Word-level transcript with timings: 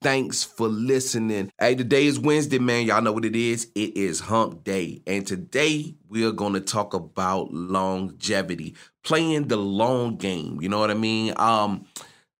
Thanks 0.00 0.44
for 0.44 0.68
listening. 0.68 1.50
Hey, 1.58 1.74
today 1.74 2.06
is 2.06 2.20
Wednesday, 2.20 2.60
man. 2.60 2.86
Y'all 2.86 3.02
know 3.02 3.10
what 3.10 3.24
it 3.24 3.34
is. 3.34 3.68
It 3.74 3.96
is 3.96 4.20
hump 4.20 4.62
day. 4.62 5.02
And 5.08 5.26
today 5.26 5.96
we 6.08 6.24
are 6.24 6.30
going 6.30 6.52
to 6.52 6.60
talk 6.60 6.94
about 6.94 7.52
longevity, 7.52 8.76
playing 9.02 9.48
the 9.48 9.56
long 9.56 10.14
game. 10.14 10.60
You 10.60 10.68
know 10.68 10.78
what 10.78 10.92
I 10.92 10.94
mean? 10.94 11.34
Um, 11.36 11.86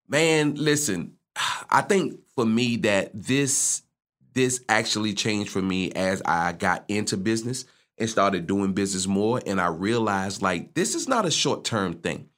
man, 0.09 0.55
listen, 0.55 1.15
I 1.69 1.81
think 1.81 2.21
for 2.37 2.47
me 2.47 2.77
that 2.77 3.11
this 3.13 3.83
this 4.35 4.63
actually 4.69 5.15
changed 5.15 5.51
for 5.51 5.61
me 5.61 5.91
as 5.91 6.23
I 6.25 6.53
got 6.53 6.85
into 6.87 7.17
business 7.17 7.65
and 7.99 8.09
started 8.09 8.47
doing 8.47 8.73
business 8.73 9.09
more. 9.09 9.43
And 9.45 9.61
I 9.61 9.67
realized 9.67 10.43
like 10.43 10.75
this 10.75 10.95
is 10.95 11.09
not 11.09 11.27
a 11.27 11.31
short 11.33 11.65
term 11.65 11.95
thing. 11.95 12.29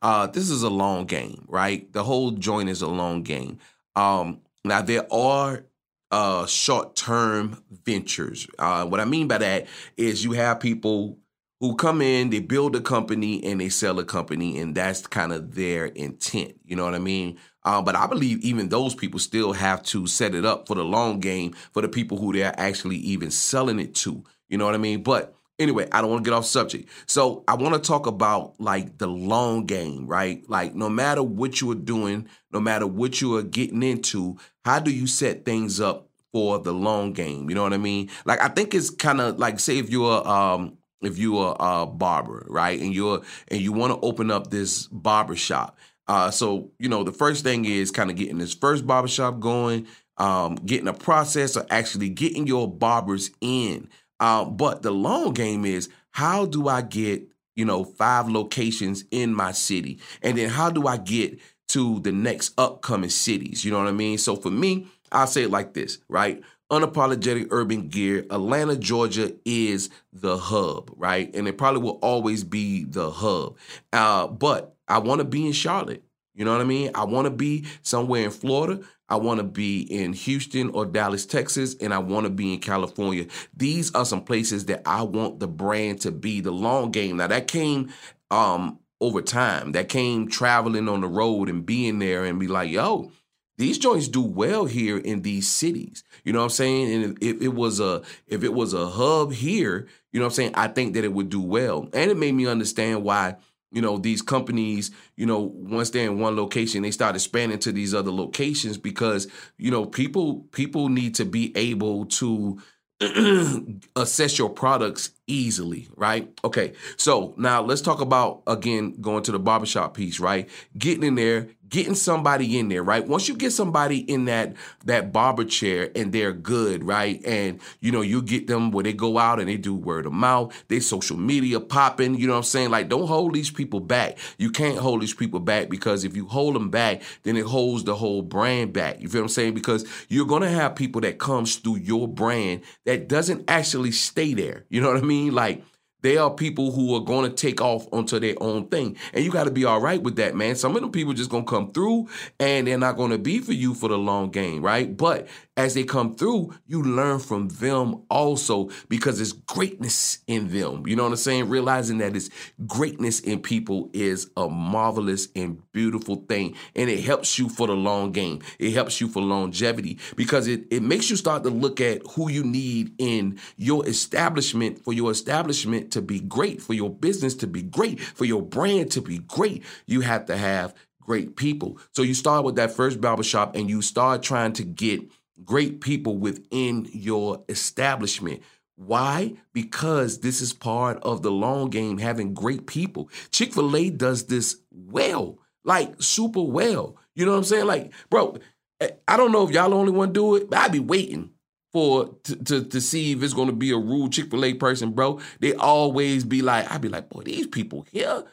Uh, 0.00 0.26
this 0.26 0.48
is 0.48 0.62
a 0.62 0.70
long 0.70 1.04
game, 1.04 1.44
right? 1.48 1.92
The 1.92 2.02
whole 2.02 2.30
joint 2.30 2.70
is 2.70 2.80
a 2.80 2.88
long 2.88 3.22
game. 3.24 3.58
Um, 3.94 4.40
now 4.64 4.82
there 4.82 5.12
are 5.12 5.64
uh, 6.10 6.46
short 6.46 6.96
term 6.96 7.62
ventures. 7.84 8.46
Uh, 8.58 8.84
what 8.86 9.00
I 9.00 9.04
mean 9.04 9.28
by 9.28 9.38
that 9.38 9.66
is 9.96 10.24
you 10.24 10.32
have 10.32 10.60
people 10.60 11.18
who 11.60 11.76
come 11.76 12.00
in, 12.00 12.30
they 12.30 12.40
build 12.40 12.74
a 12.74 12.80
company 12.80 13.44
and 13.44 13.60
they 13.60 13.68
sell 13.68 13.98
a 13.98 14.04
company, 14.04 14.58
and 14.58 14.74
that's 14.74 15.06
kind 15.06 15.32
of 15.32 15.54
their 15.54 15.86
intent. 15.86 16.54
You 16.64 16.74
know 16.74 16.84
what 16.84 16.94
I 16.94 16.98
mean? 16.98 17.38
Uh, 17.62 17.82
but 17.82 17.94
I 17.94 18.06
believe 18.06 18.40
even 18.40 18.70
those 18.70 18.94
people 18.94 19.18
still 19.20 19.52
have 19.52 19.82
to 19.84 20.06
set 20.06 20.34
it 20.34 20.46
up 20.46 20.66
for 20.66 20.74
the 20.74 20.84
long 20.84 21.20
game 21.20 21.52
for 21.72 21.82
the 21.82 21.88
people 21.88 22.16
who 22.16 22.32
they're 22.32 22.58
actually 22.58 22.96
even 22.96 23.30
selling 23.30 23.78
it 23.78 23.94
to. 23.96 24.24
You 24.48 24.56
know 24.56 24.64
what 24.64 24.74
I 24.74 24.78
mean? 24.78 25.02
But 25.02 25.34
anyway, 25.60 25.86
I 25.92 26.00
don't 26.00 26.10
want 26.10 26.24
to 26.24 26.30
get 26.30 26.36
off 26.36 26.46
subject. 26.46 26.88
So 27.06 27.44
I 27.46 27.54
want 27.54 27.74
to 27.74 27.80
talk 27.80 28.06
about 28.06 28.58
like 28.58 28.98
the 28.98 29.06
long 29.06 29.66
game, 29.66 30.06
right? 30.06 30.42
Like 30.48 30.74
no 30.74 30.88
matter 30.88 31.22
what 31.22 31.60
you 31.60 31.70
are 31.70 31.76
doing, 31.76 32.26
no 32.50 32.58
matter 32.58 32.86
what 32.86 33.20
you 33.20 33.36
are 33.36 33.42
getting 33.42 33.82
into, 33.82 34.38
how 34.64 34.80
do 34.80 34.90
you 34.90 35.06
set 35.06 35.44
things 35.44 35.80
up 35.80 36.08
for 36.32 36.58
the 36.58 36.72
long 36.72 37.12
game? 37.12 37.48
You 37.48 37.54
know 37.54 37.62
what 37.62 37.74
I 37.74 37.78
mean? 37.78 38.10
Like 38.24 38.40
I 38.40 38.48
think 38.48 38.74
it's 38.74 38.90
kind 38.90 39.20
of 39.20 39.38
like 39.38 39.60
say 39.60 39.78
if 39.78 39.90
you're 39.90 40.26
um 40.26 40.78
if 41.02 41.18
you're 41.18 41.56
a 41.58 41.86
barber, 41.86 42.46
right, 42.48 42.80
and 42.80 42.94
you're 42.94 43.22
and 43.48 43.60
you 43.60 43.72
want 43.72 43.92
to 43.92 44.06
open 44.06 44.30
up 44.30 44.50
this 44.50 44.86
barber 44.88 45.36
shop. 45.36 45.78
Uh, 46.08 46.30
so 46.30 46.70
you 46.78 46.88
know 46.88 47.04
the 47.04 47.12
first 47.12 47.44
thing 47.44 47.64
is 47.64 47.90
kind 47.90 48.10
of 48.10 48.16
getting 48.16 48.38
this 48.38 48.54
first 48.54 48.86
barber 48.86 49.08
shop 49.08 49.38
going, 49.40 49.86
um, 50.16 50.56
getting 50.56 50.88
a 50.88 50.92
process 50.92 51.56
of 51.56 51.66
actually 51.70 52.08
getting 52.08 52.46
your 52.46 52.70
barbers 52.70 53.30
in. 53.40 53.88
Um, 54.20 54.56
but 54.56 54.82
the 54.82 54.90
long 54.90 55.32
game 55.32 55.64
is 55.64 55.88
how 56.12 56.46
do 56.46 56.68
I 56.68 56.82
get 56.82 57.26
you 57.56 57.64
know 57.64 57.84
five 57.84 58.28
locations 58.28 59.04
in 59.10 59.34
my 59.34 59.52
city, 59.52 60.00
and 60.22 60.38
then 60.38 60.48
how 60.48 60.70
do 60.70 60.86
I 60.86 60.96
get 60.96 61.38
to 61.68 62.00
the 62.00 62.12
next 62.12 62.52
upcoming 62.58 63.10
cities? 63.10 63.64
You 63.64 63.72
know 63.72 63.78
what 63.78 63.88
I 63.88 63.92
mean? 63.92 64.18
So 64.18 64.36
for 64.36 64.50
me, 64.50 64.86
I'll 65.10 65.26
say 65.26 65.42
it 65.42 65.50
like 65.50 65.74
this, 65.74 65.98
right? 66.08 66.42
unapologetic 66.70 67.48
urban 67.50 67.88
gear. 67.88 68.24
Atlanta, 68.30 68.76
Georgia 68.76 69.32
is 69.44 69.90
the 70.12 70.38
hub, 70.38 70.90
right? 70.96 71.34
And 71.34 71.48
it 71.48 71.58
probably 71.58 71.82
will 71.82 71.98
always 72.00 72.44
be 72.44 72.84
the 72.84 73.10
hub. 73.10 73.56
Uh, 73.92 74.28
but 74.28 74.76
I 74.88 74.98
want 74.98 75.18
to 75.18 75.24
be 75.24 75.46
in 75.46 75.52
Charlotte. 75.52 76.04
You 76.34 76.44
know 76.44 76.52
what 76.52 76.60
I 76.60 76.64
mean? 76.64 76.90
I 76.94 77.04
want 77.04 77.26
to 77.26 77.30
be 77.30 77.66
somewhere 77.82 78.24
in 78.24 78.30
Florida. 78.30 78.82
I 79.10 79.16
want 79.16 79.38
to 79.38 79.44
be 79.44 79.82
in 79.82 80.12
Houston 80.12 80.70
or 80.70 80.86
Dallas, 80.86 81.26
Texas, 81.26 81.76
and 81.80 81.92
I 81.92 81.98
want 81.98 82.24
to 82.24 82.30
be 82.30 82.54
in 82.54 82.60
California. 82.60 83.26
These 83.56 83.94
are 83.94 84.04
some 84.04 84.22
places 84.22 84.66
that 84.66 84.82
I 84.86 85.02
want 85.02 85.40
the 85.40 85.48
brand 85.48 86.00
to 86.02 86.12
be 86.12 86.40
the 86.40 86.52
long 86.52 86.90
game. 86.90 87.16
Now 87.16 87.26
that 87.26 87.48
came 87.48 87.92
um 88.30 88.78
over 89.00 89.22
time. 89.22 89.72
That 89.72 89.88
came 89.88 90.28
traveling 90.28 90.88
on 90.88 91.00
the 91.00 91.08
road 91.08 91.48
and 91.48 91.64
being 91.64 91.98
there 91.98 92.24
and 92.24 92.38
be 92.38 92.48
like, 92.48 92.70
yo, 92.70 93.10
these 93.56 93.78
joints 93.78 94.08
do 94.08 94.22
well 94.22 94.64
here 94.66 94.98
in 94.98 95.22
these 95.22 95.48
cities. 95.48 96.04
You 96.24 96.32
know 96.32 96.40
what 96.40 96.46
I'm 96.46 96.50
saying? 96.50 97.04
And 97.04 97.22
if 97.22 97.40
it 97.42 97.54
was 97.54 97.80
a 97.80 98.02
if 98.26 98.42
it 98.42 98.52
was 98.52 98.74
a 98.74 98.88
hub 98.88 99.32
here, 99.32 99.86
you 100.12 100.20
know 100.20 100.26
what 100.26 100.32
I'm 100.32 100.34
saying, 100.34 100.52
I 100.54 100.68
think 100.68 100.94
that 100.94 101.04
it 101.04 101.12
would 101.12 101.28
do 101.28 101.40
well. 101.40 101.88
And 101.92 102.10
it 102.10 102.16
made 102.16 102.34
me 102.34 102.46
understand 102.46 103.04
why 103.04 103.36
you 103.72 103.80
know 103.80 103.98
these 103.98 104.22
companies 104.22 104.90
you 105.16 105.26
know 105.26 105.40
once 105.54 105.90
they're 105.90 106.06
in 106.10 106.18
one 106.18 106.36
location 106.36 106.82
they 106.82 106.90
start 106.90 107.14
expanding 107.14 107.58
to 107.58 107.72
these 107.72 107.94
other 107.94 108.10
locations 108.10 108.76
because 108.78 109.26
you 109.58 109.70
know 109.70 109.86
people 109.86 110.46
people 110.52 110.88
need 110.88 111.14
to 111.14 111.24
be 111.24 111.56
able 111.56 112.06
to 112.06 112.60
assess 113.96 114.38
your 114.38 114.50
products 114.50 115.10
easily, 115.30 115.88
right? 115.96 116.28
Okay, 116.44 116.72
so 116.96 117.34
now 117.36 117.62
let's 117.62 117.80
talk 117.80 118.00
about 118.00 118.42
again 118.46 119.00
going 119.00 119.22
to 119.24 119.32
the 119.32 119.38
barbershop 119.38 119.94
piece, 119.94 120.20
right? 120.20 120.48
Getting 120.76 121.04
in 121.04 121.14
there, 121.14 121.48
getting 121.70 121.94
somebody 121.94 122.58
in 122.58 122.68
there, 122.68 122.82
right? 122.82 123.06
Once 123.06 123.28
you 123.28 123.36
get 123.36 123.52
somebody 123.52 123.98
in 123.98 124.26
that 124.26 124.54
that 124.84 125.12
barber 125.12 125.44
chair 125.44 125.90
and 125.94 126.12
they're 126.12 126.32
good, 126.32 126.84
right? 126.84 127.24
And 127.24 127.60
you 127.80 127.92
know, 127.92 128.02
you 128.02 128.20
get 128.20 128.48
them 128.48 128.72
where 128.72 128.84
they 128.84 128.92
go 128.92 129.18
out 129.18 129.38
and 129.40 129.48
they 129.48 129.56
do 129.56 129.74
word 129.74 130.04
of 130.04 130.12
mouth, 130.12 130.52
they 130.68 130.80
social 130.80 131.16
media 131.16 131.60
popping, 131.60 132.16
you 132.16 132.26
know 132.26 132.34
what 132.34 132.38
I'm 132.38 132.44
saying? 132.44 132.70
Like 132.70 132.88
don't 132.88 133.06
hold 133.06 133.34
these 133.34 133.50
people 133.50 133.80
back. 133.80 134.18
You 134.36 134.50
can't 134.50 134.78
hold 134.78 135.00
these 135.00 135.14
people 135.14 135.40
back 135.40 135.70
because 135.70 136.04
if 136.04 136.16
you 136.16 136.26
hold 136.26 136.56
them 136.56 136.70
back, 136.70 137.02
then 137.22 137.36
it 137.36 137.46
holds 137.46 137.84
the 137.84 137.94
whole 137.94 138.22
brand 138.22 138.72
back. 138.72 139.00
You 139.00 139.08
feel 139.08 139.20
what 139.20 139.26
I'm 139.26 139.28
saying? 139.28 139.54
Because 139.54 139.86
you're 140.08 140.26
going 140.26 140.42
to 140.42 140.48
have 140.48 140.74
people 140.74 141.00
that 141.02 141.18
comes 141.18 141.56
through 141.56 141.76
your 141.76 142.08
brand 142.08 142.62
that 142.84 143.08
doesn't 143.08 143.48
actually 143.48 143.92
stay 143.92 144.34
there. 144.34 144.64
You 144.68 144.80
know 144.80 144.88
what 144.88 144.96
I 145.02 145.06
mean? 145.06 145.19
Like 145.28 145.62
they 146.02 146.16
are 146.16 146.30
people 146.30 146.72
who 146.72 146.94
are 146.94 147.00
going 147.00 147.28
to 147.28 147.36
take 147.36 147.60
off 147.60 147.86
onto 147.92 148.18
their 148.18 148.34
own 148.40 148.68
thing. 148.68 148.96
And 149.12 149.24
you 149.24 149.30
got 149.30 149.44
to 149.44 149.50
be 149.50 149.64
all 149.64 149.80
right 149.80 150.02
with 150.02 150.16
that, 150.16 150.34
man. 150.34 150.56
Some 150.56 150.74
of 150.74 150.82
them 150.82 150.92
people 150.92 151.12
just 151.12 151.30
going 151.30 151.44
to 151.44 151.50
come 151.50 151.72
through 151.72 152.08
and 152.38 152.66
they're 152.66 152.78
not 152.78 152.96
going 152.96 153.10
to 153.10 153.18
be 153.18 153.38
for 153.38 153.52
you 153.52 153.74
for 153.74 153.88
the 153.88 153.98
long 153.98 154.30
game, 154.30 154.62
right? 154.62 154.96
But 154.96 155.28
as 155.60 155.74
they 155.74 155.84
come 155.84 156.14
through, 156.14 156.54
you 156.66 156.82
learn 156.82 157.18
from 157.18 157.48
them 157.48 158.02
also 158.10 158.70
because 158.88 159.18
there's 159.18 159.32
greatness 159.32 160.18
in 160.26 160.48
them. 160.48 160.86
You 160.86 160.96
know 160.96 161.02
what 161.04 161.10
I'm 161.10 161.16
saying? 161.16 161.48
Realizing 161.48 161.98
that 161.98 162.16
it's 162.16 162.30
greatness 162.66 163.20
in 163.20 163.40
people 163.40 163.90
is 163.92 164.30
a 164.36 164.48
marvelous 164.48 165.28
and 165.36 165.60
beautiful 165.72 166.16
thing. 166.28 166.56
And 166.74 166.88
it 166.88 167.04
helps 167.04 167.38
you 167.38 167.48
for 167.48 167.66
the 167.66 167.74
long 167.74 168.10
game. 168.12 168.40
It 168.58 168.72
helps 168.72 169.00
you 169.00 169.08
for 169.08 169.20
longevity 169.20 169.98
because 170.16 170.48
it, 170.48 170.64
it 170.70 170.82
makes 170.82 171.10
you 171.10 171.16
start 171.16 171.44
to 171.44 171.50
look 171.50 171.80
at 171.80 172.00
who 172.12 172.30
you 172.30 172.42
need 172.42 172.94
in 172.98 173.38
your 173.56 173.86
establishment 173.86 174.82
for 174.82 174.94
your 174.94 175.10
establishment 175.10 175.92
to 175.92 176.00
be 176.00 176.20
great, 176.20 176.62
for 176.62 176.72
your 176.72 176.90
business 176.90 177.34
to 177.36 177.46
be 177.46 177.62
great, 177.62 178.00
for 178.00 178.24
your 178.24 178.40
brand 178.40 178.90
to 178.92 179.02
be 179.02 179.18
great. 179.18 179.62
You 179.86 180.00
have 180.00 180.24
to 180.26 180.36
have 180.36 180.74
great 181.10 181.34
people. 181.34 181.76
So 181.92 182.02
you 182.02 182.14
start 182.14 182.44
with 182.44 182.54
that 182.56 182.70
first 182.70 183.00
barbershop 183.00 183.56
and 183.56 183.68
you 183.68 183.82
start 183.82 184.22
trying 184.22 184.52
to 184.54 184.64
get 184.64 185.02
great 185.44 185.80
people 185.80 186.16
within 186.18 186.88
your 186.92 187.44
establishment. 187.48 188.42
Why? 188.76 189.34
Because 189.52 190.20
this 190.20 190.40
is 190.40 190.52
part 190.52 190.98
of 191.02 191.22
the 191.22 191.30
long 191.30 191.68
game, 191.68 191.98
having 191.98 192.32
great 192.32 192.66
people. 192.66 193.10
Chick 193.30 193.52
fil 193.52 193.76
A 193.76 193.90
does 193.90 194.26
this 194.26 194.56
well, 194.70 195.38
like 195.64 196.00
super 196.00 196.42
well. 196.42 196.96
You 197.14 197.26
know 197.26 197.32
what 197.32 197.38
I'm 197.38 197.44
saying? 197.44 197.66
Like, 197.66 197.92
bro, 198.08 198.38
eh, 198.80 198.90
I 199.06 199.16
don't 199.18 199.32
know 199.32 199.46
if 199.46 199.50
y'all 199.50 199.68
the 199.70 199.76
only 199.76 199.92
one 199.92 200.12
do 200.12 200.36
it, 200.36 200.48
but 200.48 200.58
I'd 200.60 200.72
be 200.72 200.78
waiting 200.78 201.30
for 201.72 202.16
to, 202.24 202.36
to, 202.36 202.64
to 202.64 202.80
see 202.80 203.12
if 203.12 203.22
it's 203.22 203.34
gonna 203.34 203.52
be 203.52 203.70
a 203.70 203.76
rude 203.76 204.12
Chick-fil-A 204.12 204.54
person, 204.54 204.92
bro. 204.92 205.20
They 205.40 205.54
always 205.54 206.24
be 206.24 206.42
like, 206.42 206.70
I'd 206.70 206.80
be 206.80 206.88
like, 206.88 207.10
boy, 207.10 207.22
these 207.22 207.46
people 207.46 207.86
here, 207.92 208.24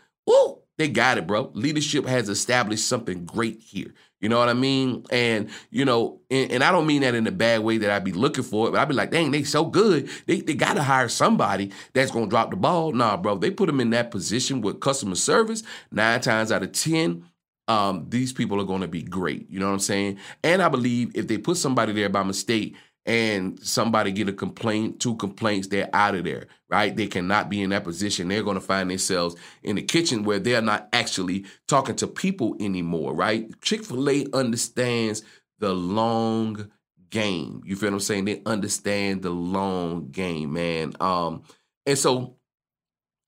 they 0.77 0.87
got 0.87 1.17
it, 1.17 1.27
bro. 1.27 1.51
Leadership 1.53 2.05
has 2.05 2.29
established 2.29 2.87
something 2.87 3.25
great 3.25 3.59
here. 3.59 3.93
You 4.19 4.29
know 4.29 4.39
what 4.39 4.49
I 4.49 4.53
mean? 4.53 5.05
And 5.11 5.49
you 5.69 5.85
know, 5.85 6.21
and, 6.31 6.51
and, 6.51 6.63
I 6.63 6.71
don't 6.71 6.87
mean 6.87 7.01
that 7.01 7.13
in 7.13 7.27
a 7.27 7.31
bad 7.31 7.61
way 7.61 7.77
that 7.77 7.91
I'd 7.91 8.03
be 8.03 8.13
looking 8.13 8.43
for 8.43 8.67
it, 8.67 8.71
but 8.71 8.79
I'd 8.79 8.87
be 8.87 8.95
like, 8.95 9.11
dang, 9.11 9.29
they 9.29 9.43
so 9.43 9.65
good. 9.65 10.09
They 10.25 10.41
they 10.41 10.55
gotta 10.55 10.81
hire 10.81 11.07
somebody 11.07 11.71
that's 11.93 12.09
gonna 12.09 12.27
drop 12.27 12.49
the 12.49 12.55
ball. 12.57 12.93
Nah, 12.93 13.17
bro, 13.17 13.37
they 13.37 13.51
put 13.51 13.67
them 13.67 13.79
in 13.79 13.91
that 13.91 14.09
position 14.09 14.61
with 14.61 14.79
customer 14.79 15.15
service. 15.15 15.61
Nine 15.91 16.19
times 16.21 16.51
out 16.51 16.63
of 16.63 16.71
ten, 16.71 17.25
um, 17.67 18.07
these 18.09 18.33
people 18.33 18.59
are 18.59 18.65
gonna 18.65 18.87
be 18.87 19.03
great. 19.03 19.47
You 19.51 19.59
know 19.59 19.67
what 19.67 19.73
I'm 19.73 19.79
saying? 19.79 20.17
And 20.43 20.63
I 20.63 20.69
believe 20.69 21.11
if 21.15 21.27
they 21.27 21.37
put 21.37 21.57
somebody 21.57 21.93
there 21.93 22.09
by 22.09 22.23
mistake, 22.23 22.75
and 23.07 23.57
somebody 23.65 24.11
get 24.11 24.27
a 24.27 24.33
complaint, 24.33 24.99
two 24.99 25.15
complaints, 25.15 25.69
they're 25.69 25.89
out 25.93 26.13
of 26.13 26.25
there, 26.25 26.47
right? 26.69 26.95
They 26.95 27.07
cannot 27.07 27.49
be 27.49 27.61
in 27.61 27.69
that 27.69 27.85
position. 27.85 28.27
They're 28.27 28.43
going 28.43 28.59
to 28.59 28.61
find 28.61 28.91
themselves 28.91 29.35
in 29.63 29.77
the 29.77 29.81
kitchen 29.81 30.23
where 30.23 30.39
they're 30.39 30.61
not 30.61 30.89
actually 30.91 31.45
talking 31.67 31.95
to 31.95 32.07
people 32.07 32.57
anymore, 32.59 33.15
right? 33.15 33.49
Chick 33.61 33.85
fil 33.85 34.09
A 34.09 34.25
understands 34.33 35.23
the 35.59 35.73
long 35.73 36.69
game. 37.09 37.61
You 37.65 37.77
feel 37.77 37.91
what 37.91 37.95
I'm 37.95 37.99
saying? 38.01 38.25
They 38.25 38.41
understand 38.45 39.21
the 39.21 39.29
long 39.29 40.09
game, 40.11 40.51
man. 40.51 40.93
Um, 40.99 41.43
and 41.85 41.97
so 41.97 42.35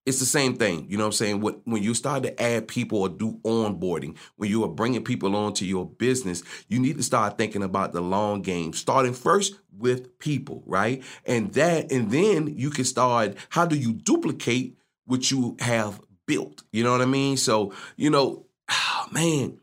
it's 0.10 0.20
the 0.20 0.26
same 0.26 0.56
thing. 0.56 0.88
You 0.90 0.98
know 0.98 1.04
what 1.04 1.10
I'm 1.22 1.40
saying? 1.40 1.42
When 1.42 1.84
you 1.84 1.94
start 1.94 2.24
to 2.24 2.42
add 2.42 2.68
people 2.68 3.00
or 3.00 3.10
do 3.10 3.40
onboarding, 3.44 4.18
when 4.38 4.50
you 4.50 4.64
are 4.64 4.70
bringing 4.70 5.04
people 5.04 5.36
onto 5.36 5.66
your 5.66 5.86
business, 5.86 6.42
you 6.68 6.80
need 6.80 6.98
to 6.98 7.04
start 7.04 7.38
thinking 7.38 7.62
about 7.62 7.94
the 7.94 8.02
long 8.02 8.42
game, 8.42 8.74
starting 8.74 9.14
first 9.14 9.54
with 9.78 10.18
people, 10.18 10.64
right? 10.66 11.04
And 11.26 11.54
that, 11.54 11.92
and 11.92 12.10
then 12.10 12.58
you 12.58 12.72
can 12.72 12.86
start, 12.86 13.36
how 13.50 13.66
do 13.68 13.78
you 13.78 13.94
duplicate 13.94 14.78
what 15.06 15.30
you 15.30 15.56
have 15.60 16.02
built? 16.26 16.64
You 16.72 16.84
know 16.84 16.92
what 16.92 17.02
I 17.02 17.06
mean? 17.06 17.38
So, 17.38 17.72
you 17.96 18.10
know, 18.10 18.48
oh, 18.70 19.06
man, 19.12 19.60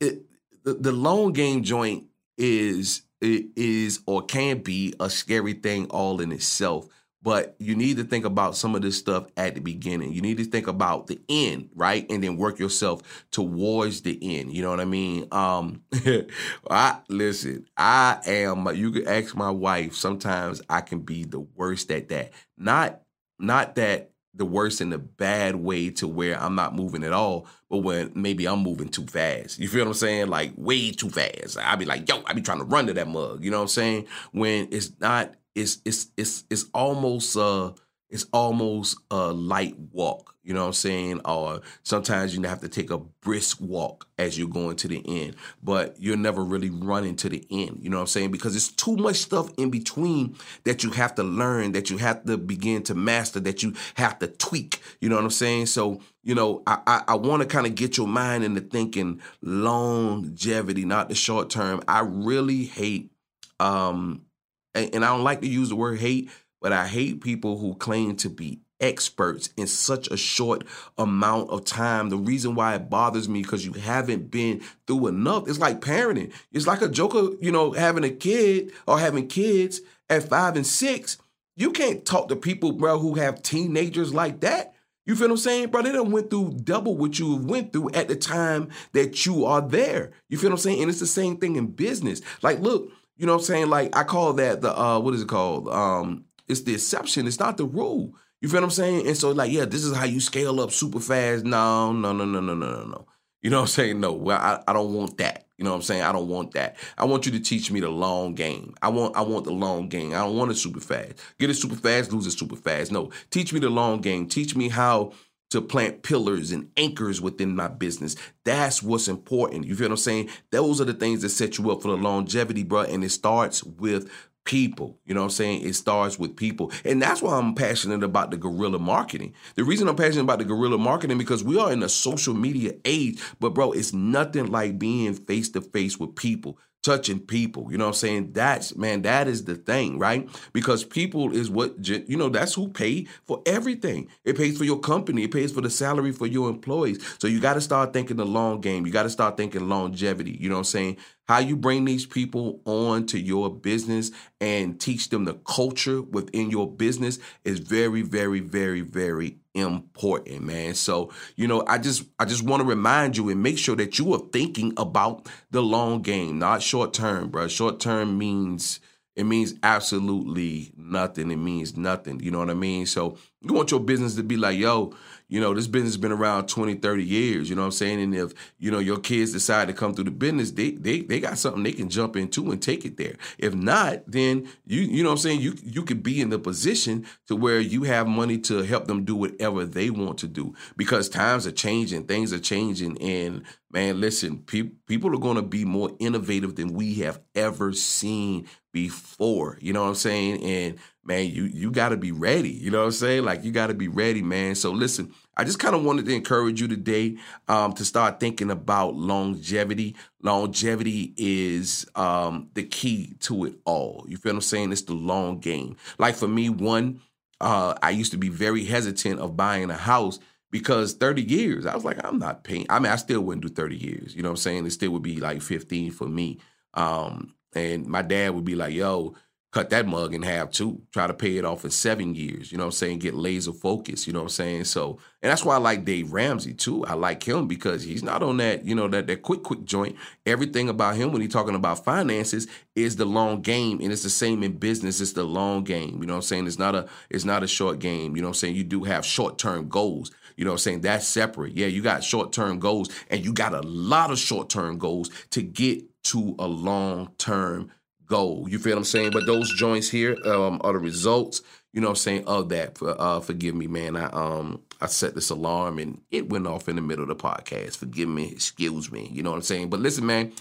it, 0.00 0.22
the, 0.64 0.74
the 0.74 0.92
long 0.92 1.34
game 1.34 1.62
joint 1.62 2.04
is, 2.38 3.02
is 3.20 4.00
or 4.06 4.22
can 4.22 4.60
be 4.60 4.94
a 4.98 5.10
scary 5.10 5.52
thing 5.52 5.86
all 5.90 6.20
in 6.22 6.32
itself 6.32 6.88
but 7.22 7.54
you 7.58 7.76
need 7.76 7.96
to 7.98 8.04
think 8.04 8.24
about 8.24 8.56
some 8.56 8.74
of 8.74 8.82
this 8.82 8.98
stuff 8.98 9.26
at 9.36 9.54
the 9.54 9.60
beginning. 9.60 10.12
You 10.12 10.20
need 10.20 10.38
to 10.38 10.44
think 10.44 10.66
about 10.66 11.06
the 11.06 11.20
end, 11.28 11.70
right? 11.74 12.04
And 12.10 12.22
then 12.22 12.36
work 12.36 12.58
yourself 12.58 13.02
towards 13.30 14.02
the 14.02 14.18
end. 14.38 14.52
You 14.52 14.62
know 14.62 14.70
what 14.70 14.80
I 14.80 14.84
mean? 14.84 15.28
Um 15.30 15.82
I 16.70 16.98
listen, 17.08 17.66
I 17.76 18.18
am 18.26 18.66
you 18.74 18.90
can 18.90 19.06
ask 19.06 19.36
my 19.36 19.50
wife, 19.50 19.94
sometimes 19.94 20.60
I 20.68 20.80
can 20.80 21.00
be 21.00 21.24
the 21.24 21.40
worst 21.40 21.90
at 21.90 22.08
that. 22.08 22.32
Not 22.58 23.00
not 23.38 23.76
that 23.76 24.10
the 24.34 24.44
worst 24.46 24.80
in 24.80 24.90
the 24.90 24.98
bad 24.98 25.56
way 25.56 25.90
to 25.90 26.08
where 26.08 26.40
I'm 26.40 26.54
not 26.54 26.74
moving 26.74 27.04
at 27.04 27.12
all, 27.12 27.46
but 27.68 27.78
when 27.78 28.12
maybe 28.14 28.48
I'm 28.48 28.60
moving 28.60 28.88
too 28.88 29.06
fast. 29.06 29.58
You 29.58 29.68
feel 29.68 29.82
what 29.82 29.88
I'm 29.88 29.94
saying? 29.94 30.28
Like 30.28 30.52
way 30.56 30.90
too 30.90 31.10
fast. 31.10 31.58
I'll 31.58 31.76
be 31.76 31.84
like, 31.84 32.08
yo, 32.08 32.22
I 32.26 32.32
be 32.32 32.40
trying 32.40 32.58
to 32.58 32.64
run 32.64 32.86
to 32.86 32.94
that 32.94 33.08
mug. 33.08 33.44
You 33.44 33.50
know 33.50 33.58
what 33.58 33.64
I'm 33.64 33.68
saying? 33.68 34.06
When 34.32 34.68
it's 34.70 34.92
not 35.00 35.34
it's 35.54 35.80
it's 35.84 36.08
it's 36.16 36.44
it's 36.50 36.66
almost 36.74 37.36
uh 37.36 37.72
it's 38.12 38.26
almost 38.30 38.98
a 39.10 39.32
light 39.32 39.74
walk, 39.90 40.34
you 40.44 40.52
know 40.52 40.60
what 40.60 40.66
I'm 40.66 40.72
saying? 40.74 41.22
Or 41.24 41.62
sometimes 41.82 42.36
you 42.36 42.42
have 42.42 42.60
to 42.60 42.68
take 42.68 42.90
a 42.90 42.98
brisk 42.98 43.58
walk 43.58 44.06
as 44.18 44.38
you're 44.38 44.48
going 44.48 44.76
to 44.76 44.88
the 44.88 45.02
end, 45.06 45.34
but 45.62 45.96
you're 45.98 46.18
never 46.18 46.44
really 46.44 46.68
running 46.68 47.16
to 47.16 47.30
the 47.30 47.42
end, 47.50 47.78
you 47.80 47.88
know 47.88 47.96
what 47.96 48.02
I'm 48.02 48.06
saying? 48.08 48.30
Because 48.30 48.54
it's 48.54 48.70
too 48.70 48.96
much 48.96 49.16
stuff 49.16 49.48
in 49.56 49.70
between 49.70 50.36
that 50.64 50.84
you 50.84 50.90
have 50.90 51.14
to 51.14 51.22
learn, 51.22 51.72
that 51.72 51.88
you 51.88 51.96
have 51.96 52.22
to 52.26 52.36
begin 52.36 52.82
to 52.82 52.94
master, 52.94 53.40
that 53.40 53.62
you 53.62 53.72
have 53.94 54.18
to 54.18 54.26
tweak, 54.26 54.82
you 55.00 55.08
know 55.08 55.16
what 55.16 55.24
I'm 55.24 55.30
saying? 55.30 55.66
So, 55.66 56.02
you 56.22 56.34
know, 56.34 56.62
I 56.66 56.80
I, 56.86 57.02
I 57.08 57.14
want 57.14 57.40
to 57.40 57.48
kind 57.48 57.66
of 57.66 57.74
get 57.74 57.96
your 57.96 58.08
mind 58.08 58.44
into 58.44 58.60
thinking 58.60 59.22
longevity, 59.40 60.84
not 60.84 61.08
the 61.08 61.14
short 61.14 61.48
term. 61.48 61.82
I 61.88 62.00
really 62.00 62.64
hate 62.64 63.10
um 63.58 64.26
and 64.74 65.04
I 65.04 65.08
don't 65.08 65.24
like 65.24 65.40
to 65.42 65.48
use 65.48 65.68
the 65.68 65.76
word 65.76 65.98
hate, 66.00 66.30
but 66.60 66.72
I 66.72 66.86
hate 66.86 67.22
people 67.22 67.58
who 67.58 67.74
claim 67.74 68.16
to 68.16 68.28
be 68.28 68.60
experts 68.82 69.50
in 69.56 69.66
such 69.66 70.08
a 70.08 70.16
short 70.16 70.64
amount 70.98 71.50
of 71.50 71.64
time. 71.64 72.10
The 72.10 72.16
reason 72.16 72.54
why 72.54 72.74
it 72.74 72.90
bothers 72.90 73.28
me 73.28 73.42
because 73.42 73.64
you 73.64 73.72
haven't 73.72 74.30
been 74.30 74.60
through 74.86 75.06
enough. 75.06 75.48
It's 75.48 75.60
like 75.60 75.80
parenting. 75.80 76.32
It's 76.52 76.66
like 76.66 76.82
a 76.82 76.88
joker, 76.88 77.36
you 77.40 77.52
know, 77.52 77.72
having 77.72 78.04
a 78.04 78.10
kid 78.10 78.72
or 78.86 78.98
having 78.98 79.28
kids 79.28 79.80
at 80.10 80.28
five 80.28 80.56
and 80.56 80.66
six. 80.66 81.16
You 81.56 81.70
can't 81.70 82.04
talk 82.04 82.28
to 82.28 82.36
people, 82.36 82.72
bro, 82.72 82.98
who 82.98 83.14
have 83.14 83.42
teenagers 83.42 84.12
like 84.12 84.40
that. 84.40 84.74
You 85.04 85.16
feel 85.16 85.28
what 85.28 85.32
I'm 85.32 85.38
saying, 85.38 85.70
bro? 85.70 85.82
They 85.82 85.92
done 85.92 86.12
went 86.12 86.30
through 86.30 86.60
double 86.62 86.96
what 86.96 87.18
you 87.18 87.36
went 87.36 87.72
through 87.72 87.90
at 87.90 88.08
the 88.08 88.14
time 88.14 88.68
that 88.92 89.26
you 89.26 89.44
are 89.44 89.60
there. 89.60 90.12
You 90.28 90.38
feel 90.38 90.50
what 90.50 90.54
I'm 90.54 90.58
saying? 90.58 90.80
And 90.80 90.90
it's 90.90 91.00
the 91.00 91.06
same 91.06 91.38
thing 91.38 91.56
in 91.56 91.66
business. 91.66 92.22
Like, 92.40 92.60
look, 92.60 92.90
you 93.22 93.26
know 93.26 93.34
what 93.34 93.42
I'm 93.42 93.44
saying? 93.44 93.70
Like 93.70 93.96
I 93.96 94.02
call 94.02 94.32
that 94.32 94.62
the 94.62 94.76
uh 94.76 94.98
what 94.98 95.14
is 95.14 95.22
it 95.22 95.28
called? 95.28 95.68
Um 95.68 96.24
it's 96.48 96.62
the 96.62 96.74
exception, 96.74 97.28
it's 97.28 97.38
not 97.38 97.56
the 97.56 97.64
rule. 97.64 98.16
You 98.40 98.48
feel 98.48 98.60
what 98.60 98.64
I'm 98.64 98.70
saying? 98.70 99.06
And 99.06 99.16
so 99.16 99.30
like, 99.30 99.52
yeah, 99.52 99.64
this 99.64 99.84
is 99.84 99.96
how 99.96 100.06
you 100.06 100.18
scale 100.18 100.60
up 100.60 100.72
super 100.72 100.98
fast. 100.98 101.44
No, 101.44 101.92
no, 101.92 102.12
no, 102.12 102.24
no, 102.24 102.40
no, 102.40 102.52
no, 102.52 102.68
no, 102.68 102.84
no. 102.84 103.06
You 103.40 103.50
know 103.50 103.58
what 103.58 103.62
I'm 103.62 103.68
saying? 103.68 104.00
No, 104.00 104.12
well, 104.12 104.38
I, 104.38 104.60
I 104.66 104.72
don't 104.72 104.92
want 104.92 105.18
that. 105.18 105.46
You 105.56 105.64
know 105.64 105.70
what 105.70 105.76
I'm 105.76 105.82
saying? 105.82 106.02
I 106.02 106.10
don't 106.10 106.26
want 106.26 106.54
that. 106.54 106.76
I 106.98 107.04
want 107.04 107.24
you 107.26 107.30
to 107.30 107.38
teach 107.38 107.70
me 107.70 107.78
the 107.78 107.90
long 107.90 108.34
game. 108.34 108.74
I 108.82 108.88
want 108.88 109.16
I 109.16 109.20
want 109.20 109.44
the 109.44 109.52
long 109.52 109.88
game. 109.88 110.10
I 110.10 110.18
don't 110.18 110.36
want 110.36 110.50
it 110.50 110.56
super 110.56 110.80
fast. 110.80 111.12
Get 111.38 111.48
it 111.48 111.54
super 111.54 111.76
fast, 111.76 112.12
lose 112.12 112.26
it 112.26 112.32
super 112.32 112.56
fast. 112.56 112.90
No, 112.90 113.12
teach 113.30 113.52
me 113.52 113.60
the 113.60 113.70
long 113.70 114.00
game. 114.00 114.26
Teach 114.26 114.56
me 114.56 114.68
how 114.68 115.12
to 115.52 115.62
plant 115.62 116.02
pillars 116.02 116.50
and 116.50 116.70
anchors 116.76 117.20
within 117.20 117.54
my 117.54 117.68
business. 117.68 118.16
That's 118.44 118.82
what's 118.82 119.08
important. 119.08 119.66
You 119.66 119.74
feel 119.74 119.88
what 119.88 119.92
I'm 119.92 119.96
saying? 119.98 120.30
Those 120.50 120.80
are 120.80 120.84
the 120.84 120.94
things 120.94 121.22
that 121.22 121.28
set 121.28 121.58
you 121.58 121.70
up 121.70 121.82
for 121.82 121.88
the 121.88 121.96
longevity, 121.96 122.64
bro. 122.64 122.82
And 122.82 123.04
it 123.04 123.10
starts 123.10 123.62
with 123.62 124.10
people. 124.44 124.98
You 125.04 125.14
know 125.14 125.20
what 125.20 125.26
I'm 125.26 125.30
saying? 125.30 125.62
It 125.62 125.74
starts 125.74 126.18
with 126.18 126.36
people. 126.36 126.72
And 126.84 127.00
that's 127.00 127.22
why 127.22 127.38
I'm 127.38 127.54
passionate 127.54 128.02
about 128.02 128.30
the 128.30 128.36
guerrilla 128.36 128.78
marketing. 128.78 129.34
The 129.54 129.64
reason 129.64 129.88
I'm 129.88 129.96
passionate 129.96 130.22
about 130.22 130.38
the 130.38 130.44
guerrilla 130.44 130.78
marketing 130.78 131.18
because 131.18 131.44
we 131.44 131.58
are 131.58 131.72
in 131.72 131.82
a 131.82 131.88
social 131.88 132.34
media 132.34 132.74
age, 132.84 133.22
but 133.38 133.50
bro, 133.50 133.72
it's 133.72 133.92
nothing 133.92 134.46
like 134.46 134.78
being 134.78 135.14
face 135.14 135.50
to 135.50 135.60
face 135.60 135.98
with 135.98 136.16
people 136.16 136.58
touching 136.82 137.20
people. 137.20 137.70
You 137.70 137.78
know 137.78 137.84
what 137.84 137.90
I'm 137.90 137.94
saying? 137.94 138.32
That's 138.32 138.76
man, 138.76 139.02
that 139.02 139.28
is 139.28 139.44
the 139.44 139.54
thing, 139.54 139.98
right? 139.98 140.28
Because 140.52 140.84
people 140.84 141.34
is 141.34 141.50
what 141.50 141.86
you 141.88 142.16
know, 142.16 142.28
that's 142.28 142.54
who 142.54 142.68
pay 142.68 143.06
for 143.26 143.42
everything. 143.46 144.08
It 144.24 144.36
pays 144.36 144.58
for 144.58 144.64
your 144.64 144.80
company, 144.80 145.24
it 145.24 145.32
pays 145.32 145.52
for 145.52 145.60
the 145.60 145.70
salary 145.70 146.12
for 146.12 146.26
your 146.26 146.50
employees. 146.50 147.04
So 147.18 147.28
you 147.28 147.40
got 147.40 147.54
to 147.54 147.60
start 147.60 147.92
thinking 147.92 148.16
the 148.16 148.26
long 148.26 148.60
game. 148.60 148.86
You 148.86 148.92
got 148.92 149.04
to 149.04 149.10
start 149.10 149.36
thinking 149.36 149.68
longevity. 149.68 150.36
You 150.40 150.48
know 150.48 150.56
what 150.56 150.60
I'm 150.60 150.64
saying? 150.64 150.96
How 151.28 151.38
you 151.38 151.56
bring 151.56 151.84
these 151.84 152.04
people 152.04 152.60
on 152.64 153.06
to 153.06 153.18
your 153.18 153.48
business 153.54 154.10
and 154.40 154.80
teach 154.80 155.08
them 155.08 155.24
the 155.24 155.34
culture 155.34 156.02
within 156.02 156.50
your 156.50 156.70
business 156.70 157.18
is 157.44 157.60
very, 157.60 158.02
very, 158.02 158.40
very, 158.40 158.80
very 158.80 159.38
important, 159.54 160.42
man. 160.42 160.74
So, 160.74 161.12
you 161.36 161.46
know, 161.46 161.64
I 161.66 161.78
just 161.78 162.04
I 162.18 162.24
just 162.24 162.42
want 162.42 162.62
to 162.62 162.68
remind 162.68 163.16
you 163.16 163.28
and 163.28 163.42
make 163.42 163.58
sure 163.58 163.76
that 163.76 163.98
you 163.98 164.12
are 164.14 164.22
thinking 164.32 164.72
about 164.76 165.28
the 165.50 165.62
long 165.62 166.02
game, 166.02 166.38
not 166.38 166.62
short 166.62 166.92
term, 166.92 167.28
bro. 167.28 167.48
Short 167.48 167.80
term 167.80 168.18
means 168.18 168.80
it 169.14 169.24
means 169.24 169.54
absolutely 169.62 170.72
nothing. 170.76 171.30
It 171.30 171.36
means 171.36 171.76
nothing. 171.76 172.20
You 172.20 172.30
know 172.30 172.38
what 172.38 172.50
I 172.50 172.54
mean? 172.54 172.86
So 172.86 173.18
you 173.42 173.54
want 173.54 173.70
your 173.70 173.80
business 173.80 174.14
to 174.16 174.22
be 174.22 174.36
like, 174.36 174.58
yo, 174.58 174.94
you 175.28 175.40
know, 175.40 175.54
this 175.54 175.66
business 175.66 175.94
has 175.94 176.00
been 176.00 176.12
around 176.12 176.46
20, 176.46 176.74
30 176.74 177.04
years, 177.04 177.48
you 177.48 177.56
know 177.56 177.62
what 177.62 177.66
I'm 177.66 177.72
saying? 177.72 178.02
And 178.02 178.14
if, 178.14 178.34
you 178.58 178.70
know, 178.70 178.78
your 178.78 178.98
kids 178.98 179.32
decide 179.32 179.68
to 179.68 179.74
come 179.74 179.94
through 179.94 180.04
the 180.04 180.10
business, 180.10 180.50
they 180.50 180.72
they 180.72 181.00
they 181.00 181.20
got 181.20 181.38
something 181.38 181.62
they 181.62 181.72
can 181.72 181.88
jump 181.88 182.16
into 182.16 182.50
and 182.50 182.60
take 182.60 182.84
it 182.84 182.98
there. 182.98 183.14
If 183.38 183.54
not, 183.54 184.02
then 184.06 184.46
you 184.66 184.82
you 184.82 185.02
know 185.02 185.08
what 185.08 185.14
I'm 185.14 185.18
saying, 185.18 185.40
you 185.40 185.54
you 185.62 185.84
could 185.84 186.02
be 186.02 186.20
in 186.20 186.28
the 186.28 186.38
position 186.38 187.06
to 187.28 187.36
where 187.36 187.60
you 187.60 187.84
have 187.84 188.06
money 188.06 188.36
to 188.40 188.62
help 188.62 188.86
them 188.86 189.04
do 189.04 189.16
whatever 189.16 189.64
they 189.64 189.88
want 189.88 190.18
to 190.18 190.28
do 190.28 190.54
because 190.76 191.08
times 191.08 191.46
are 191.46 191.52
changing, 191.52 192.04
things 192.04 192.32
are 192.32 192.40
changing 192.40 193.00
and 193.00 193.42
man, 193.72 194.00
listen, 194.00 194.38
pe- 194.38 194.70
people 194.86 195.14
are 195.14 195.18
going 195.18 195.36
to 195.36 195.42
be 195.42 195.64
more 195.64 195.90
innovative 195.98 196.56
than 196.56 196.74
we 196.74 196.96
have 196.96 197.20
ever 197.34 197.72
seen 197.72 198.46
before. 198.72 199.58
You 199.60 199.72
know 199.72 199.82
what 199.82 199.88
I'm 199.88 199.94
saying? 199.94 200.42
And 200.42 200.78
man, 201.04 201.30
you 201.30 201.44
you 201.44 201.70
got 201.70 201.90
to 201.90 201.96
be 201.96 202.12
ready. 202.12 202.50
You 202.50 202.70
know 202.70 202.80
what 202.80 202.86
I'm 202.86 202.92
saying? 202.92 203.24
Like 203.24 203.44
you 203.44 203.52
got 203.52 203.68
to 203.68 203.74
be 203.74 203.88
ready, 203.88 204.22
man. 204.22 204.54
So 204.54 204.70
listen, 204.70 205.12
I 205.36 205.44
just 205.44 205.58
kind 205.58 205.74
of 205.74 205.84
wanted 205.84 206.06
to 206.06 206.14
encourage 206.14 206.60
you 206.60 206.68
today 206.68 207.16
um, 207.48 207.72
to 207.74 207.84
start 207.84 208.20
thinking 208.20 208.50
about 208.50 208.94
longevity. 208.94 209.96
Longevity 210.22 211.14
is 211.16 211.86
um, 211.94 212.50
the 212.54 212.64
key 212.64 213.14
to 213.20 213.44
it 213.44 213.54
all. 213.64 214.04
You 214.08 214.16
feel 214.16 214.32
what 214.32 214.36
I'm 214.36 214.42
saying? 214.42 214.72
It's 214.72 214.82
the 214.82 214.94
long 214.94 215.38
game. 215.38 215.76
Like 215.98 216.14
for 216.14 216.28
me, 216.28 216.48
one, 216.48 217.00
uh, 217.40 217.74
I 217.82 217.90
used 217.90 218.12
to 218.12 218.18
be 218.18 218.28
very 218.28 218.64
hesitant 218.64 219.20
of 219.20 219.36
buying 219.36 219.70
a 219.70 219.76
house 219.76 220.20
because 220.50 220.92
30 220.92 221.22
years, 221.22 221.66
I 221.66 221.74
was 221.74 221.84
like, 221.84 222.04
I'm 222.04 222.18
not 222.18 222.44
paying. 222.44 222.66
I 222.68 222.78
mean, 222.78 222.92
I 222.92 222.96
still 222.96 223.22
wouldn't 223.22 223.42
do 223.42 223.48
30 223.48 223.76
years. 223.76 224.14
You 224.14 224.22
know 224.22 224.28
what 224.28 224.34
I'm 224.34 224.36
saying? 224.36 224.66
It 224.66 224.70
still 224.70 224.90
would 224.90 225.02
be 225.02 225.18
like 225.18 225.42
15 225.42 225.90
for 225.90 226.06
me. 226.06 226.38
Um, 226.74 227.34
and 227.54 227.86
my 227.86 228.02
dad 228.02 228.34
would 228.34 228.44
be 228.44 228.54
like, 228.54 228.74
yo, 228.74 229.14
cut 229.52 229.68
that 229.68 229.86
mug 229.86 230.14
in 230.14 230.22
half 230.22 230.50
too. 230.50 230.80
Try 230.92 231.06
to 231.06 231.14
pay 231.14 231.36
it 231.36 231.44
off 231.44 231.64
in 231.64 231.70
seven 231.70 232.14
years. 232.14 232.50
You 232.50 232.58
know 232.58 232.64
what 232.64 232.68
I'm 232.68 232.72
saying? 232.72 232.98
Get 233.00 233.14
laser 233.14 233.52
focused. 233.52 234.06
You 234.06 234.14
know 234.14 234.20
what 234.20 234.24
I'm 234.24 234.30
saying? 234.30 234.64
So, 234.64 234.98
and 235.22 235.30
that's 235.30 235.44
why 235.44 235.54
I 235.54 235.58
like 235.58 235.84
Dave 235.84 236.12
Ramsey 236.12 236.54
too. 236.54 236.84
I 236.86 236.94
like 236.94 237.22
him 237.22 237.46
because 237.46 237.82
he's 237.82 238.02
not 238.02 238.22
on 238.22 238.38
that, 238.38 238.64
you 238.64 238.74
know, 238.74 238.88
that 238.88 239.06
that 239.06 239.22
quick, 239.22 239.42
quick 239.42 239.64
joint. 239.64 239.96
Everything 240.24 240.70
about 240.70 240.96
him 240.96 241.12
when 241.12 241.20
he's 241.20 241.32
talking 241.32 241.54
about 241.54 241.84
finances 241.84 242.48
is 242.74 242.96
the 242.96 243.04
long 243.04 243.42
game. 243.42 243.80
And 243.80 243.92
it's 243.92 244.02
the 244.02 244.10
same 244.10 244.42
in 244.42 244.56
business. 244.56 245.00
It's 245.00 245.12
the 245.12 245.24
long 245.24 245.64
game. 245.64 246.00
You 246.00 246.06
know 246.06 246.14
what 246.14 246.18
I'm 246.18 246.22
saying? 246.22 246.46
It's 246.46 246.58
not 246.58 246.74
a 246.74 246.88
it's 247.10 247.26
not 247.26 247.42
a 247.42 247.48
short 247.48 247.78
game. 247.78 248.16
You 248.16 248.22
know 248.22 248.28
what 248.28 248.36
I'm 248.36 248.40
saying? 248.40 248.56
You 248.56 248.64
do 248.64 248.84
have 248.84 249.04
short-term 249.04 249.68
goals. 249.68 250.10
You 250.36 250.46
know 250.46 250.52
what 250.52 250.54
I'm 250.54 250.58
saying? 250.60 250.80
That's 250.80 251.06
separate. 251.06 251.54
Yeah, 251.56 251.66
you 251.66 251.82
got 251.82 252.02
short-term 252.02 252.58
goals 252.58 252.88
and 253.10 253.22
you 253.22 253.34
got 253.34 253.52
a 253.52 253.60
lot 253.60 254.10
of 254.10 254.18
short-term 254.18 254.78
goals 254.78 255.10
to 255.30 255.42
get 255.42 255.84
to 256.04 256.34
a 256.38 256.46
long-term 256.46 257.70
goal. 258.12 258.46
You 258.50 258.58
feel 258.58 258.74
what 258.74 258.84
I'm 258.84 258.92
saying? 258.96 259.12
But 259.16 259.26
those 259.26 259.48
joints 259.62 259.88
here 259.98 260.14
um, 260.24 260.60
are 260.64 260.74
the 260.74 260.78
results, 260.90 261.42
you 261.72 261.80
know 261.80 261.88
what 261.88 261.98
I'm 261.98 262.06
saying, 262.06 262.24
of 262.26 262.48
that. 262.54 262.70
Uh, 262.82 263.20
forgive 263.20 263.54
me, 263.54 263.66
man. 263.78 263.96
I 263.96 264.06
um 264.24 264.60
I 264.84 264.86
set 264.86 265.14
this 265.14 265.30
alarm 265.30 265.78
and 265.82 266.00
it 266.10 266.28
went 266.28 266.46
off 266.46 266.68
in 266.68 266.76
the 266.76 266.82
middle 266.82 267.04
of 267.06 267.12
the 267.14 267.22
podcast. 267.28 267.76
Forgive 267.76 268.08
me, 268.08 268.24
excuse 268.30 268.86
me. 268.96 269.08
You 269.14 269.22
know 269.22 269.30
what 269.32 269.42
I'm 269.42 269.50
saying? 269.52 269.70
But 269.70 269.80
listen, 269.80 270.04
man, 270.06 270.32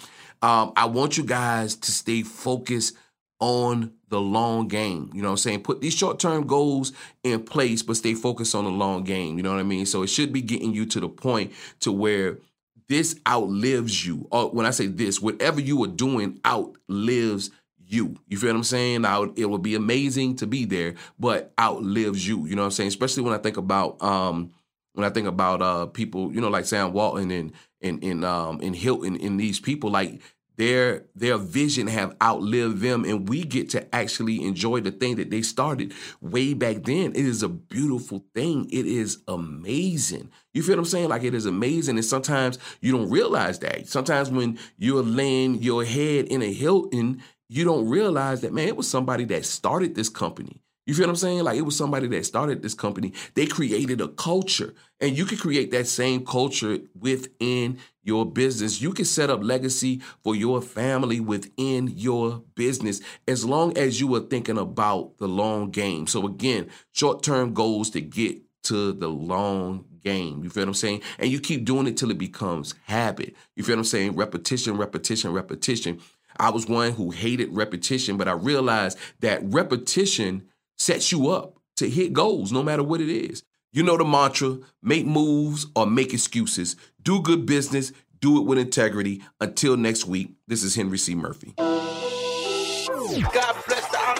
Um, 0.41 0.73
I 0.75 0.85
want 0.87 1.17
you 1.17 1.23
guys 1.23 1.75
to 1.75 1.91
stay 1.91 2.23
focused 2.23 2.95
on 3.39 3.93
the 4.09 4.19
long 4.19 4.67
game. 4.67 5.09
You 5.13 5.21
know 5.21 5.29
what 5.29 5.33
I'm 5.33 5.45
saying? 5.45 5.63
Put 5.63 5.81
these 5.81 5.95
short 5.95 6.19
term 6.19 6.47
goals 6.47 6.93
in 7.23 7.43
place, 7.43 7.83
but 7.83 7.97
stay 7.97 8.15
focused 8.15 8.55
on 8.55 8.65
the 8.65 8.71
long 8.71 9.03
game. 9.03 9.37
You 9.37 9.43
know 9.43 9.51
what 9.51 9.59
I 9.59 9.63
mean? 9.75 9.85
So 9.85 10.03
it 10.03 10.07
should 10.07 10.33
be 10.33 10.41
getting 10.41 10.73
you 10.73 10.85
to 10.87 10.99
the 10.99 11.09
point 11.09 11.53
to 11.81 11.91
where 11.91 12.39
this 12.87 13.15
outlives 13.25 14.05
you. 14.05 14.27
Or 14.31 14.49
when 14.51 14.65
I 14.65 14.71
say 14.71 14.87
this, 14.87 15.21
whatever 15.21 15.61
you 15.61 15.81
are 15.83 15.87
doing 16.05 16.39
outlives 16.45 17.51
you. 17.93 18.15
You 18.27 18.37
feel 18.37 18.49
what 18.49 18.57
I'm 18.57 18.63
saying? 18.63 19.01
Now 19.01 19.31
it 19.35 19.49
would 19.49 19.61
be 19.61 19.75
amazing 19.75 20.37
to 20.37 20.47
be 20.47 20.65
there, 20.65 20.95
but 21.19 21.53
outlives 21.59 22.27
you. 22.27 22.45
You 22.45 22.55
know 22.55 22.63
what 22.63 22.67
I'm 22.67 22.71
saying? 22.71 22.89
Especially 22.89 23.23
when 23.23 23.33
I 23.33 23.37
think 23.37 23.57
about 23.57 24.01
um 24.01 24.51
when 24.93 25.05
I 25.05 25.09
think 25.09 25.27
about 25.27 25.61
uh 25.61 25.85
people, 25.87 26.33
you 26.33 26.41
know, 26.41 26.49
like 26.49 26.65
Sam 26.65 26.93
Walton 26.93 27.31
and 27.31 27.51
and 27.81 28.03
and 28.03 28.25
um 28.25 28.59
and 28.61 28.75
Hilton 28.75 29.17
and 29.21 29.39
these 29.39 29.59
people, 29.59 29.89
like 29.89 30.21
their 30.57 31.05
their 31.15 31.37
vision 31.37 31.87
have 31.87 32.15
outlived 32.21 32.81
them 32.81 33.03
and 33.05 33.27
we 33.27 33.43
get 33.43 33.69
to 33.69 33.95
actually 33.95 34.43
enjoy 34.43 34.79
the 34.79 34.91
thing 34.91 35.15
that 35.15 35.31
they 35.31 35.41
started 35.41 35.93
way 36.21 36.53
back 36.53 36.83
then 36.83 37.11
it 37.11 37.25
is 37.25 37.41
a 37.41 37.49
beautiful 37.49 38.23
thing 38.35 38.69
it 38.71 38.85
is 38.85 39.19
amazing 39.27 40.29
you 40.53 40.61
feel 40.61 40.75
what 40.75 40.79
i'm 40.79 40.85
saying 40.85 41.09
like 41.09 41.23
it 41.23 41.33
is 41.33 41.47
amazing 41.47 41.97
and 41.97 42.05
sometimes 42.05 42.59
you 42.81 42.91
don't 42.91 43.09
realize 43.09 43.59
that 43.59 43.87
sometimes 43.87 44.29
when 44.29 44.59
you're 44.77 45.01
laying 45.01 45.55
your 45.63 45.83
head 45.85 46.25
in 46.25 46.41
a 46.43 46.53
hilton 46.53 47.23
you 47.51 47.65
don't 47.65 47.87
realize 47.87 48.41
that 48.41 48.53
man 48.53 48.67
it 48.67 48.77
was 48.77 48.89
somebody 48.89 49.25
that 49.25 49.45
started 49.45 49.95
this 49.95 50.09
company 50.09 50.61
you 50.85 50.95
feel 50.95 51.05
what 51.05 51.11
I'm 51.11 51.15
saying? 51.17 51.43
Like 51.43 51.57
it 51.57 51.61
was 51.61 51.77
somebody 51.77 52.07
that 52.07 52.25
started 52.25 52.61
this 52.61 52.73
company. 52.73 53.13
They 53.35 53.45
created 53.45 54.01
a 54.01 54.07
culture, 54.07 54.73
and 54.99 55.15
you 55.15 55.25
can 55.25 55.37
create 55.37 55.69
that 55.71 55.87
same 55.87 56.25
culture 56.25 56.79
within 56.99 57.77
your 58.03 58.25
business. 58.25 58.81
You 58.81 58.91
can 58.91 59.05
set 59.05 59.29
up 59.29 59.43
legacy 59.43 60.01
for 60.23 60.35
your 60.35 60.59
family 60.59 61.19
within 61.19 61.87
your 61.95 62.43
business 62.55 62.99
as 63.27 63.45
long 63.45 63.77
as 63.77 64.01
you 64.01 64.13
are 64.15 64.21
thinking 64.21 64.57
about 64.57 65.17
the 65.19 65.27
long 65.27 65.69
game. 65.69 66.07
So 66.07 66.25
again, 66.25 66.69
short-term 66.93 67.53
goals 67.53 67.91
to 67.91 68.01
get 68.01 68.39
to 68.63 68.91
the 68.91 69.07
long 69.07 69.85
game. 70.03 70.43
You 70.43 70.49
feel 70.49 70.63
what 70.63 70.69
I'm 70.69 70.73
saying? 70.73 71.01
And 71.19 71.31
you 71.31 71.39
keep 71.39 71.63
doing 71.63 71.87
it 71.87 71.95
till 71.97 72.11
it 72.11 72.17
becomes 72.17 72.73
habit. 72.85 73.35
You 73.55 73.63
feel 73.63 73.75
what 73.75 73.81
I'm 73.81 73.85
saying? 73.85 74.15
Repetition, 74.15 74.77
repetition, 74.77 75.31
repetition. 75.31 76.01
I 76.37 76.49
was 76.49 76.67
one 76.67 76.91
who 76.91 77.11
hated 77.11 77.55
repetition, 77.55 78.17
but 78.17 78.27
I 78.27 78.33
realized 78.33 78.97
that 79.19 79.41
repetition 79.43 80.47
sets 80.77 81.11
you 81.11 81.29
up 81.29 81.59
to 81.77 81.89
hit 81.89 82.13
goals 82.13 82.51
no 82.51 82.63
matter 82.63 82.83
what 82.83 83.01
it 83.01 83.09
is. 83.09 83.43
You 83.73 83.83
know 83.83 83.97
the 83.97 84.03
mantra 84.03 84.57
make 84.83 85.05
moves 85.05 85.67
or 85.75 85.85
make 85.85 86.13
excuses. 86.13 86.75
Do 87.01 87.21
good 87.21 87.45
business, 87.45 87.93
do 88.19 88.37
it 88.39 88.45
with 88.45 88.57
integrity. 88.57 89.23
Until 89.39 89.77
next 89.77 90.05
week, 90.05 90.33
this 90.47 90.63
is 90.63 90.75
Henry 90.75 90.97
C. 90.97 91.15
Murphy. 91.15 91.53
God 91.57 93.55
bless 93.67 93.80